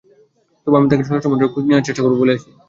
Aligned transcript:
তবু 0.63 0.75
আমি 0.79 0.87
তাঁকে 0.89 1.03
স্বরাষ্ট্র 1.07 1.29
মন্ত্রণালয়ে 1.29 1.53
খোঁজ 1.55 1.63
নেওয়ার 1.67 1.85
চেষ্টা 1.87 2.03
করব 2.05 2.15
বলে 2.21 2.35
আসি। 2.37 2.49